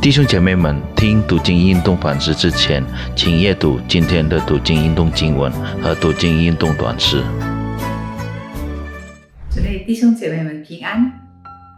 [0.00, 2.84] 弟兄姐妹们，听读经运动反思之前，
[3.16, 5.50] 请阅读今天的读经运动经文
[5.82, 7.24] 和读经运动短诗。
[9.50, 11.10] 主内弟兄姐妹们平安，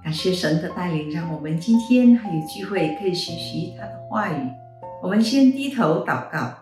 [0.04, 4.36] 感谢神的带领，让我们今天还有机会可以学习他的话语。
[5.02, 6.52] 我们先低头祷告，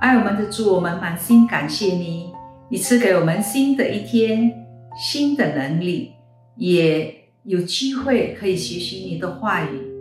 [0.00, 2.32] 爱我们的主，我们满心感谢你，
[2.70, 4.50] 你赐给我们新的一天，
[4.96, 6.12] 新的能力，
[6.56, 9.93] 也有机会可以学习你的话语。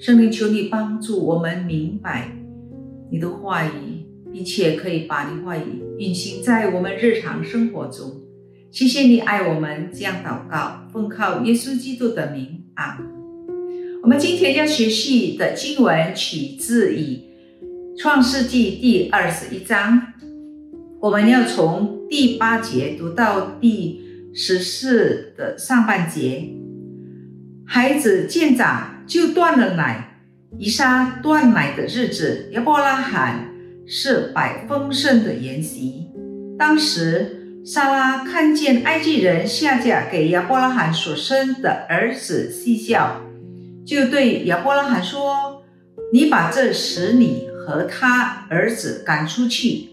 [0.00, 2.34] 圣灵，求你帮助我们明白
[3.10, 8.22] 你的话语，并且可以把你话语运行在我们日常生活中。
[8.70, 12.98] 谢谢你爱我们，这样祷告，奉靠耶稣基督的名啊。
[14.02, 17.18] 我们今天要学习的经文取自于
[17.98, 20.14] 创世纪第二十一章，
[20.98, 24.00] 我们要从第八节读到第
[24.32, 26.54] 十四的上半节。
[27.72, 28.96] 孩子渐长。
[29.06, 30.20] 就断了奶，
[30.56, 33.48] 以撒断奶的日子，亚伯拉罕
[33.84, 36.06] 是摆丰盛的筵席。
[36.56, 43.20] 当时，莎拉看见埃及人下嫁给亚伯拉罕所生的儿子，嬉笑，
[43.84, 45.64] 就对亚伯拉罕说
[46.14, 49.88] ：“你把这使女和他儿子赶出去，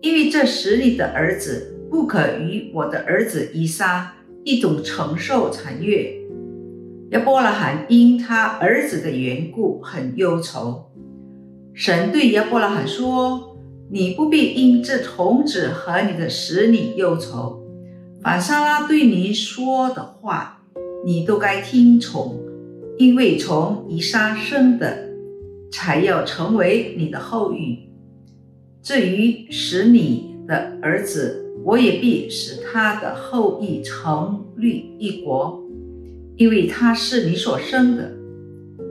[0.00, 6.14] 因为这使女的儿子不可与我的儿子以撒一同承受产业。”
[7.14, 10.90] 亚伯拉罕因他儿子的缘故很忧愁。
[11.72, 13.56] 神对亚伯拉罕说
[13.88, 17.62] ：“你不必因这童子和你的使女忧愁，
[18.20, 20.60] 凡撒拉对你说的话，
[21.06, 22.36] 你都该听从，
[22.98, 25.10] 因为从以撒生的，
[25.70, 27.90] 才要成为你的后裔。
[28.82, 35.60] 至于使你的儿子，我也必使他的后裔成立一国。”
[36.36, 38.12] 因为他是你所生的，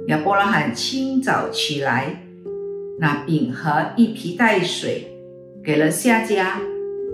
[0.07, 2.23] 亚伯拉罕清早起来，
[2.99, 5.07] 拿饼和一皮带水
[5.63, 6.61] 给了夏家，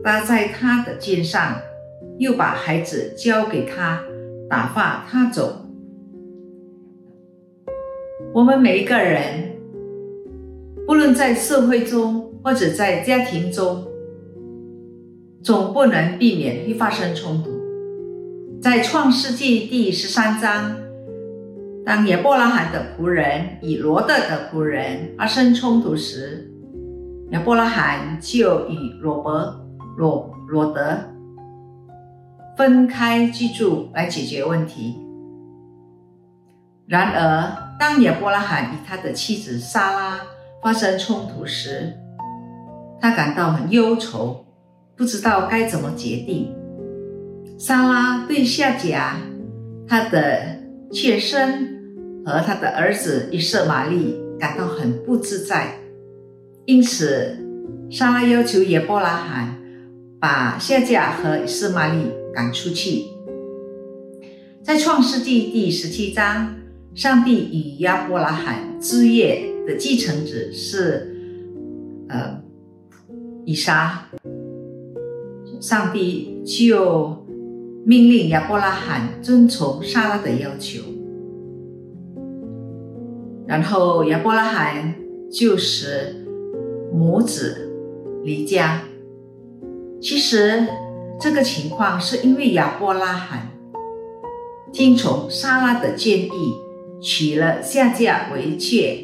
[0.03, 1.55] 搭在他的肩上，
[2.20, 4.03] 又把孩子交给他，
[4.48, 5.65] 打发他走。
[8.32, 9.55] 我们每一个人，
[10.86, 13.87] 不论在社会中或者在家庭中，
[15.42, 17.58] 总不能避免会发生冲突。
[18.61, 20.75] 在创世纪第十三章，
[21.86, 26.52] 当亚伯拉罕的仆人与罗德的仆人发生冲突时，
[27.31, 29.65] 亚伯拉罕就与罗伯、
[29.95, 30.99] 罗罗德
[32.58, 34.97] 分开居住来解决问题。
[36.86, 40.20] 然而，当亚伯拉罕与他的妻子莎拉
[40.61, 41.93] 发生冲突时，
[42.99, 44.45] 他感到很忧愁，
[44.97, 46.53] 不知道该怎么决定。
[47.59, 49.17] 莎拉对夏甲、
[49.86, 50.61] 他的
[50.93, 55.77] 妾身和他的儿子以色玛利感到很不自在，
[56.64, 57.37] 因此
[57.89, 59.58] 莎拉要求亚伯拉罕
[60.21, 63.03] 把夏甲和以色玛利赶出去。
[64.64, 66.55] 在创世纪第十七章，
[66.95, 71.14] 上帝与亚伯拉罕之业的继承者是
[72.08, 72.41] 呃
[73.43, 74.08] 以撒，
[75.59, 77.27] 上帝就。
[77.85, 80.81] 命令亚伯拉罕遵从莎拉的要求，
[83.47, 84.93] 然后亚伯拉罕
[85.31, 86.15] 就使
[86.93, 87.71] 母子
[88.23, 88.81] 离家。
[90.01, 90.67] 其实
[91.19, 93.49] 这个情况是因为亚伯拉罕
[94.71, 96.53] 听从莎拉的建议，
[97.01, 99.03] 娶了下嫁为妾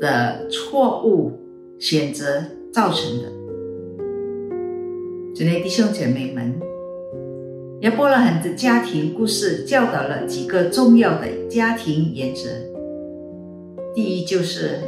[0.00, 1.38] 的错误
[1.78, 3.32] 选择造成的。
[5.34, 6.58] 亲爱的弟兄姐妹们。
[7.86, 12.50] 亚伯拉罕的家庭故事教导了几个重要的家庭原则。
[13.94, 14.80] 第一，就是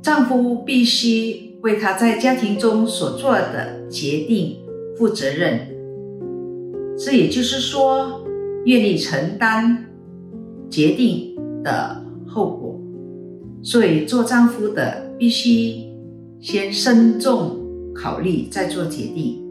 [0.00, 4.58] 丈夫必须为他在家庭中所做的决定
[4.96, 5.66] 负责任。
[6.96, 8.22] 这也就是说，
[8.64, 9.86] 愿意承担
[10.70, 11.34] 决定
[11.64, 12.80] 的后果。
[13.60, 15.82] 所以，做丈夫的必须
[16.40, 17.58] 先慎重
[17.92, 19.49] 考虑，再做决定。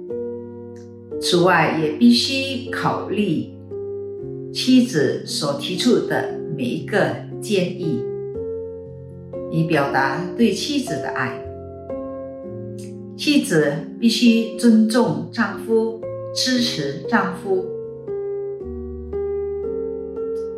[1.22, 3.50] 此外，也必须考虑
[4.54, 6.98] 妻子所提出的每一个
[7.42, 8.02] 建议，
[9.52, 11.46] 以表达对妻子的爱。
[13.18, 16.00] 妻子必须尊重丈夫，
[16.34, 17.66] 支持丈夫，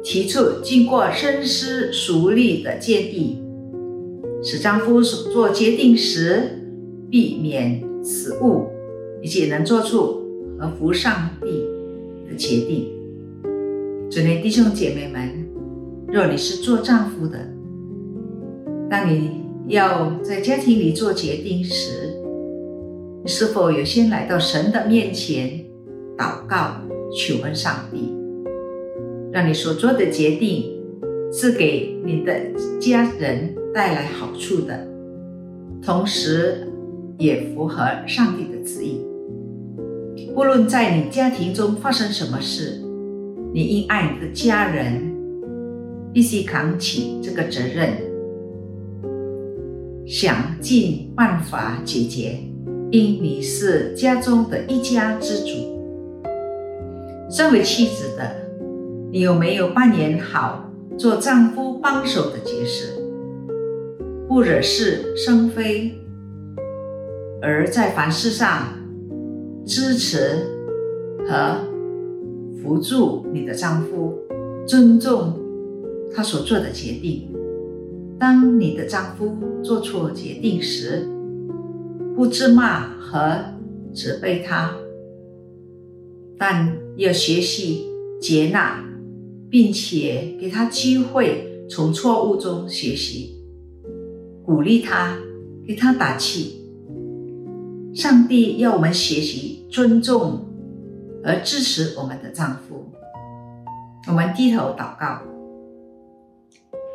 [0.03, 3.41] 提出经过深思熟虑的建议，
[4.43, 6.61] 使丈夫所做决定时
[7.09, 8.67] 避免失误，
[9.23, 10.20] 以及能做出。
[10.61, 11.67] 而服上帝
[12.29, 12.87] 的决定，
[14.11, 15.27] 主内弟兄姐妹们，
[16.07, 17.39] 若你是做丈夫的，
[18.87, 22.13] 当你要在家庭里做决定时，
[23.23, 25.65] 你是否有先来到神的面前
[26.15, 26.75] 祷告，
[27.11, 28.15] 求问上帝，
[29.31, 30.79] 让你所做的决定
[31.33, 32.39] 是给你的
[32.79, 34.87] 家人带来好处的，
[35.81, 36.67] 同时
[37.17, 39.01] 也符合上帝的旨意。
[40.33, 42.81] 无论在你家庭中发生什么事，
[43.53, 45.13] 你应爱你的家人，
[46.13, 47.89] 必须扛起这个责任，
[50.05, 52.37] 想尽办法解决。
[52.91, 55.55] 因你是家中的一家之主。
[57.29, 58.23] 身为妻子的
[59.11, 62.87] 你，有没有扮演好做丈夫帮手的角色，
[64.29, 65.93] 不惹是生非，
[67.41, 68.80] 而在凡事上？
[69.71, 70.19] 支持
[71.25, 71.61] 和
[72.61, 74.19] 辅助你的丈夫，
[74.67, 75.33] 尊重
[76.13, 77.29] 他所做的决定。
[78.19, 79.33] 当你的丈夫
[79.63, 81.07] 做错决定时，
[82.13, 83.45] 不责骂和
[83.93, 84.75] 责备他，
[86.37, 87.85] 但要学习
[88.19, 88.83] 接纳，
[89.49, 93.37] 并且给他机会从错误中学习，
[94.45, 95.17] 鼓励他，
[95.65, 96.60] 给他打气。
[97.93, 100.45] 上帝要我们学习尊重
[101.25, 102.89] 而支持我们的丈夫。
[104.07, 105.21] 我们低头祷告。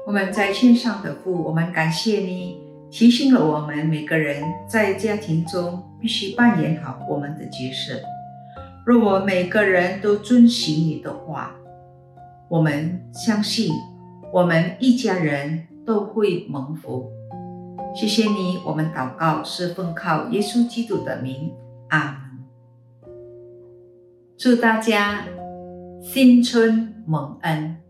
[0.07, 2.57] 我们在线上的父，我们感谢你
[2.91, 8.01] 提醒了我们每个人在家庭中必须扮演好我们的角色。
[8.87, 11.55] 若我们每个人都遵循你的话，
[12.49, 13.71] 我们相信
[14.33, 17.11] 我们一家人都会蒙福。
[17.97, 21.51] 谢谢你，我们祷告是奉靠耶稣基督的名，
[21.89, 23.11] 阿门。
[24.37, 25.25] 祝大家
[26.03, 27.86] 新春蒙恩。